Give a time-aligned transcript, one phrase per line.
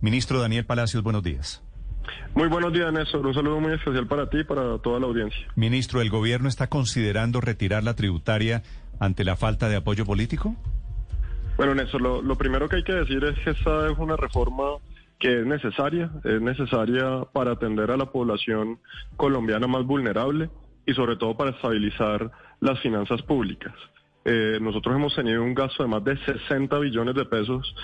[0.00, 1.62] Ministro Daniel Palacios, buenos días.
[2.34, 3.26] Muy buenos días, Néstor.
[3.26, 5.46] Un saludo muy especial para ti y para toda la audiencia.
[5.56, 8.62] Ministro, ¿el gobierno está considerando retirar la tributaria
[8.98, 10.56] ante la falta de apoyo político?
[11.56, 14.78] Bueno, Néstor, lo, lo primero que hay que decir es que esta es una reforma
[15.18, 18.78] que es necesaria, es necesaria para atender a la población
[19.16, 20.48] colombiana más vulnerable
[20.86, 22.30] y sobre todo para estabilizar
[22.60, 23.74] las finanzas públicas.
[24.24, 27.74] Eh, nosotros hemos tenido un gasto de más de 60 billones de pesos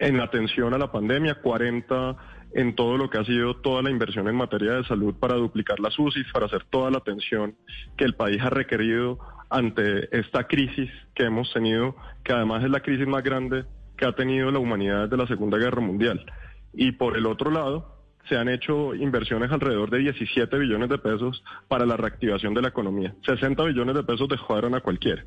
[0.00, 2.16] en atención a la pandemia, 40
[2.52, 5.78] en todo lo que ha sido toda la inversión en materia de salud para duplicar
[5.78, 7.54] las UCI, para hacer toda la atención
[7.96, 9.18] que el país ha requerido
[9.50, 13.64] ante esta crisis que hemos tenido, que además es la crisis más grande
[13.96, 16.24] que ha tenido la humanidad desde la Segunda Guerra Mundial.
[16.72, 21.44] Y por el otro lado, se han hecho inversiones alrededor de 17 billones de pesos
[21.68, 23.14] para la reactivación de la economía.
[23.26, 25.24] 60 billones de pesos descuadran a cualquiera.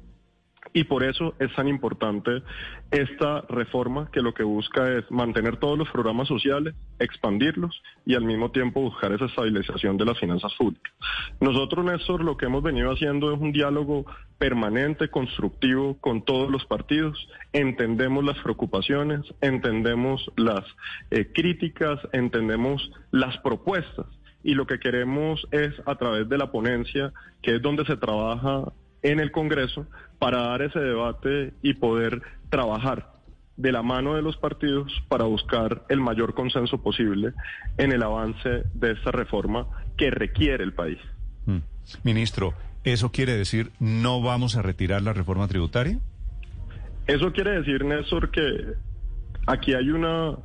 [0.74, 2.42] Y por eso es tan importante
[2.90, 8.24] esta reforma que lo que busca es mantener todos los programas sociales, expandirlos y al
[8.24, 10.92] mismo tiempo buscar esa estabilización de las finanzas públicas.
[11.40, 14.06] Nosotros, Néstor, lo que hemos venido haciendo es un diálogo
[14.40, 17.28] permanente, constructivo con todos los partidos.
[17.54, 20.66] Entendemos las preocupaciones, entendemos las
[21.12, 24.08] eh, críticas, entendemos las propuestas
[24.44, 28.74] y lo que queremos es a través de la ponencia, que es donde se trabaja
[29.04, 29.86] en el Congreso
[30.20, 33.14] para dar ese debate y poder trabajar
[33.58, 37.34] de la mano de los partidos para buscar el mayor consenso posible
[37.78, 40.98] en el avance de esta reforma que requiere el país.
[41.46, 41.60] Mm.
[42.04, 46.00] Ministro, ¿eso quiere decir no vamos a retirar la reforma tributaria?
[47.06, 48.76] Eso quiere decir, Néstor, que
[49.46, 50.38] aquí hay una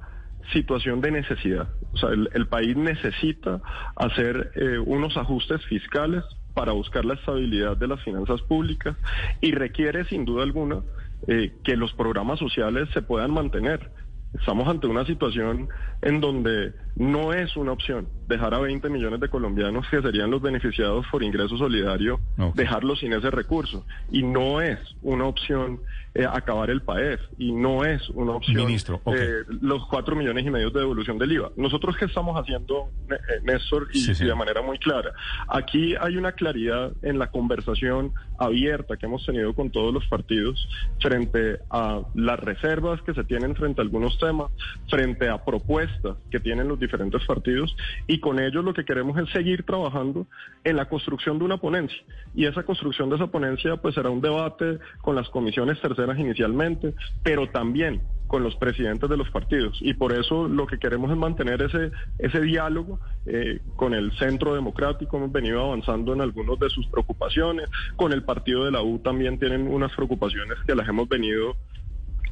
[0.52, 1.68] situación de necesidad.
[1.92, 3.60] O sea, el, país necesita
[3.96, 8.96] hacer eh, unos ajustes fiscales para buscar la estabilidad de las finanzas públicas
[9.40, 10.82] y requiere sin duda alguna
[11.26, 13.90] eh, que los programas sociales se puedan mantener.
[14.38, 15.68] Estamos ante una situación
[16.02, 20.42] en donde no es una opción dejar a 20 millones de colombianos que serían los
[20.42, 22.20] beneficiados por ingreso solidario,
[22.54, 23.84] dejarlos sin ese recurso.
[24.12, 25.80] Y no es una opción
[26.14, 30.50] eh, acabar el PAEF y no es una opción Ministro, eh, los 4 millones y
[30.50, 31.50] medio de devolución del IVA.
[31.56, 35.12] Nosotros qué estamos haciendo, eh, Néstor, y, y, de manera muy clara.
[35.48, 40.68] Aquí hay una claridad en la conversación abierta que hemos tenido con todos los partidos
[41.00, 44.50] frente a las reservas que se tienen frente a algunos temas,
[44.88, 47.76] frente a propuestas que tienen los diferentes partidos
[48.06, 50.26] y y con ellos lo que queremos es seguir trabajando
[50.64, 52.02] en la construcción de una ponencia.
[52.34, 56.94] Y esa construcción de esa ponencia pues será un debate con las comisiones terceras inicialmente,
[57.22, 59.78] pero también con los presidentes de los partidos.
[59.80, 64.52] Y por eso lo que queremos es mantener ese, ese diálogo eh, con el Centro
[64.52, 65.16] Democrático.
[65.16, 67.70] Hemos venido avanzando en algunas de sus preocupaciones.
[67.94, 71.56] Con el partido de la U también tienen unas preocupaciones que las hemos venido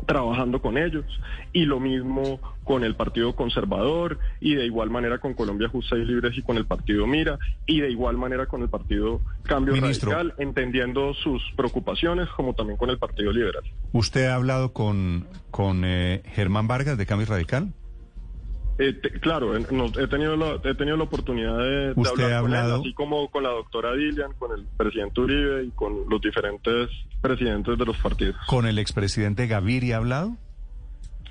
[0.06, 1.04] trabajando con ellos
[1.52, 6.04] y lo mismo con el Partido Conservador y de igual manera con Colombia Justa y
[6.04, 10.34] Libres y con el Partido Mira y de igual manera con el Partido Cambio Radical,
[10.38, 13.62] entendiendo sus preocupaciones como también con el Partido Liberal.
[13.92, 17.72] ¿Usted ha hablado con, con eh, Germán Vargas de Cambio Radical?
[18.78, 19.62] Eh, claro, he,
[20.06, 22.42] tenido la, he tenido la oportunidad de, hablar hablado?
[22.42, 26.20] con él, así como con la doctora Dilian, con el presidente Uribe y con los
[26.20, 26.90] diferentes
[27.22, 28.36] presidentes de los partidos.
[28.46, 30.36] ¿Con el expresidente Gaviria ha hablado?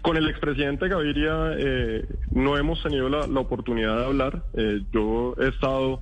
[0.02, 4.44] Con el expresidente Gaviria eh, no hemos tenido la, oportunidad de hablar.
[4.54, 6.02] Eh, yo he estado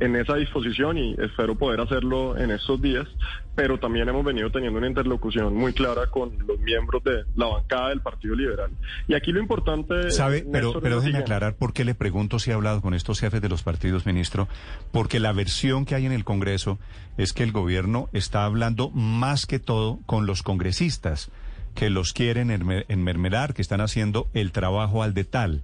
[0.00, 3.06] en esa disposición y espero poder hacerlo en estos días,
[3.54, 7.88] pero también hemos venido teniendo una interlocución muy clara con los miembros de la bancada
[7.90, 8.70] del Partido Liberal.
[9.08, 10.10] Y aquí lo importante...
[10.10, 10.46] ¿Sabe?
[10.50, 13.48] Pero, pero déjeme aclarar por qué le pregunto si ha hablado con estos jefes de
[13.48, 14.48] los partidos, ministro,
[14.92, 16.78] porque la versión que hay en el Congreso
[17.16, 21.30] es que el gobierno está hablando más que todo con los congresistas,
[21.74, 22.50] que los quieren
[22.88, 25.62] enmermerar, que están haciendo el trabajo al de tal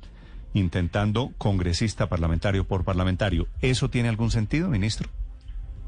[0.54, 3.46] intentando congresista parlamentario por parlamentario.
[3.60, 5.10] ¿Eso tiene algún sentido, ministro?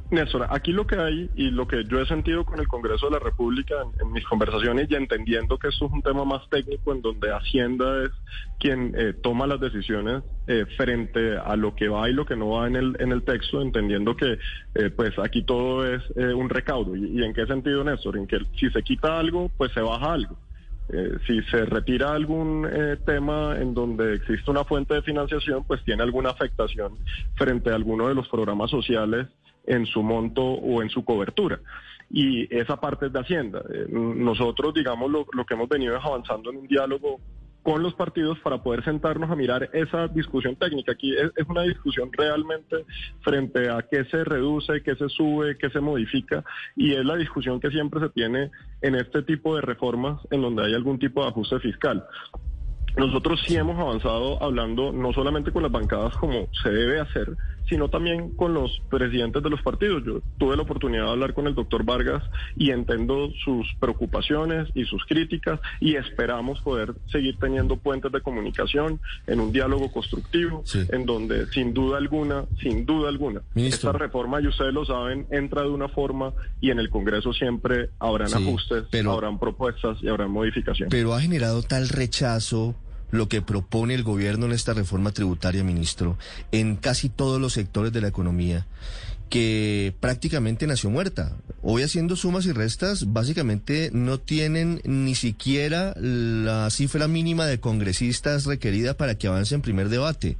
[0.08, 3.12] Néstor, aquí lo que hay y lo que yo he sentido con el Congreso de
[3.12, 7.02] la República en, mis conversaciones y entendiendo que esto es un tema más técnico en
[7.02, 8.10] donde Hacienda es
[8.60, 12.50] quien eh, toma las decisiones eh, frente a lo que va y lo que no
[12.50, 14.38] va en el, en el texto, entendiendo que
[14.76, 16.94] eh, pues aquí todo es un recaudo.
[16.94, 18.16] ¿Y, ¿Y en qué sentido, Néstor?
[18.16, 20.38] En que si se quita algo, pues se baja algo.
[20.88, 25.82] Eh, si se retira algún eh, tema en donde existe una fuente de financiación, pues
[25.84, 26.96] tiene alguna afectación
[27.34, 29.26] frente a alguno de los programas sociales
[29.66, 31.58] en su monto o en su cobertura.
[32.08, 33.62] Y esa parte es de Hacienda.
[33.68, 37.20] Eh, nosotros, digamos, lo, lo que hemos venido es avanzando en un diálogo
[37.66, 40.92] con los partidos para poder sentarnos a mirar esa discusión técnica.
[40.92, 42.86] Aquí es, una discusión realmente
[43.22, 46.44] frente a qué se reduce, qué se sube, qué se modifica,
[46.76, 48.52] y es la discusión que siempre se tiene
[48.82, 52.06] en este tipo de reformas en donde hay algún tipo de ajuste fiscal.
[52.96, 57.36] Nosotros sí hemos avanzado hablando no solamente con las bancadas como se debe hacer,
[57.68, 60.02] sino también con los presidentes de los partidos.
[60.04, 62.22] Yo tuve la oportunidad de hablar con el doctor Vargas
[62.56, 69.00] y entiendo sus preocupaciones y sus críticas y esperamos poder seguir teniendo puentes de comunicación
[69.26, 74.46] en un diálogo constructivo, en donde sin duda alguna, sin duda alguna, esta reforma, y
[74.46, 79.38] ustedes lo saben, entra de una forma y en el Congreso siempre habrán ajustes, habrán
[79.38, 80.90] propuestas y habrán modificaciones.
[80.90, 82.74] Pero ha generado tal rechazo
[83.10, 86.18] lo que propone el gobierno en esta reforma tributaria, ministro,
[86.52, 88.66] en casi todos los sectores de la economía,
[89.28, 91.36] que prácticamente nació muerta.
[91.62, 98.44] Hoy haciendo sumas y restas, básicamente no tienen ni siquiera la cifra mínima de congresistas
[98.44, 100.36] requerida para que avance en primer debate.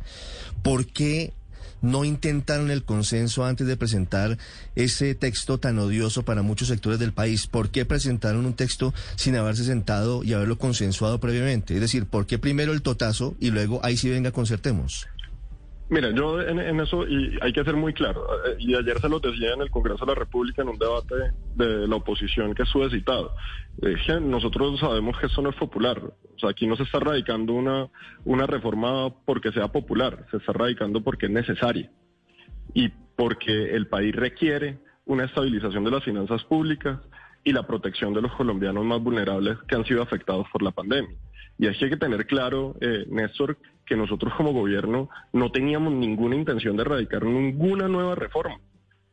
[0.62, 1.32] ¿Por qué
[1.82, 4.38] no intentaron el consenso antes de presentar
[4.74, 7.46] ese texto tan odioso para muchos sectores del país?
[7.46, 11.74] ¿Por qué presentaron un texto sin haberse sentado y haberlo consensuado previamente?
[11.74, 15.06] Es decir, ¿por qué primero el totazo y luego ahí sí venga concertemos?
[15.88, 19.20] Mira, yo en, eso, y hay que ser muy claro, eh, y ayer se lo
[19.20, 21.14] decía en el Congreso de la República en un debate
[21.54, 23.36] de la oposición que estuve citado,
[24.20, 27.88] nosotros sabemos que eso no es popular, o sea, aquí no se está radicando una,
[28.24, 31.88] una reforma porque sea popular, se está radicando porque es necesaria
[32.74, 36.98] y porque el país requiere una estabilización de las finanzas públicas
[37.44, 41.16] y la protección de los colombianos más vulnerables que han sido afectados por la pandemia.
[41.58, 43.56] Y hay que tener claro, eh, Néstor,
[43.86, 48.60] que nosotros como gobierno no teníamos ninguna intención de erradicar ninguna nueva reforma.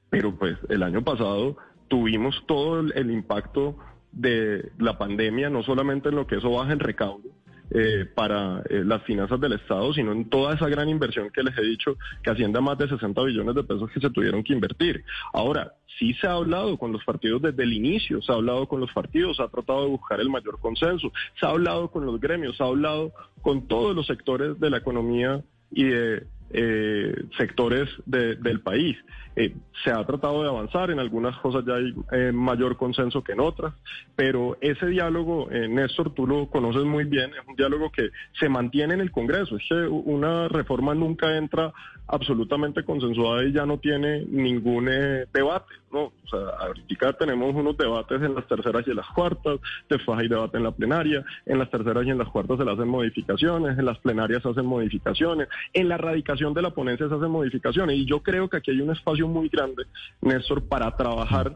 [0.09, 3.77] Pero pues el año pasado tuvimos todo el impacto
[4.11, 7.29] de la pandemia, no solamente en lo que eso baja en recaudo,
[7.71, 11.57] eh, para eh, las finanzas del Estado, sino en toda esa gran inversión que les
[11.57, 15.03] he dicho que asciende más de 60 billones de pesos que se tuvieron que invertir.
[15.33, 18.79] Ahora, sí se ha hablado con los partidos desde el inicio, se ha hablado con
[18.79, 22.19] los partidos, se ha tratado de buscar el mayor consenso, se ha hablado con los
[22.19, 23.11] gremios, se ha hablado
[23.41, 28.95] con todos los sectores de la economía y de eh, sectores del país.
[29.35, 33.31] Eh, se ha tratado de avanzar, en algunas cosas ya hay eh, mayor consenso que
[33.31, 33.73] en otras,
[34.15, 38.09] pero ese diálogo, Néstor, tú lo conoces muy bien, es un diálogo que
[38.39, 39.57] se mantiene en el Congreso.
[39.57, 41.73] Es que una reforma nunca entra
[42.07, 45.73] absolutamente consensuada y ya no tiene ningún debate.
[45.93, 46.05] ¿no?
[46.05, 50.27] O sea, ahorita tenemos unos debates en las terceras y en las cuartas, después hay
[50.27, 53.77] debate en la plenaria, en las terceras y en las cuartas se le hacen modificaciones,
[53.77, 57.95] en las plenarias se hacen modificaciones, en la radicación de la ponencia se hacen modificaciones.
[57.95, 59.83] Y yo creo que aquí hay un espacio muy grande,
[60.21, 61.55] Néstor, para trabajar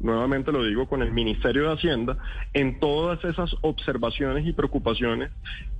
[0.00, 2.18] nuevamente lo digo, con el Ministerio de Hacienda,
[2.52, 5.30] en todas esas observaciones y preocupaciones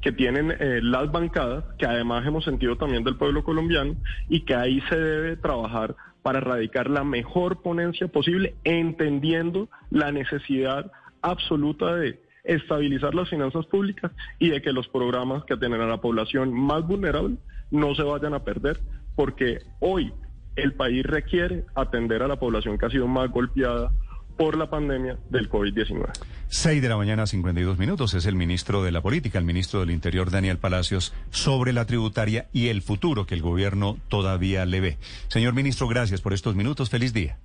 [0.00, 3.96] que tienen eh, las bancadas, que además hemos sentido también del pueblo colombiano,
[4.28, 10.90] y que ahí se debe trabajar para erradicar la mejor ponencia posible, entendiendo la necesidad
[11.22, 16.00] absoluta de estabilizar las finanzas públicas y de que los programas que tienen a la
[16.00, 17.36] población más vulnerable
[17.70, 18.80] no se vayan a perder,
[19.14, 20.12] porque hoy
[20.56, 23.92] el país requiere atender a la población que ha sido más golpeada
[24.36, 26.10] por la pandemia del COVID-19.
[26.48, 28.14] 6 de la mañana, 52 minutos.
[28.14, 32.46] Es el ministro de la Política, el ministro del Interior, Daniel Palacios, sobre la tributaria
[32.52, 34.98] y el futuro que el gobierno todavía le ve.
[35.28, 36.90] Señor ministro, gracias por estos minutos.
[36.90, 37.38] Feliz día.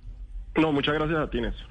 [0.56, 1.66] No, muchas gracias a ti, Néstor.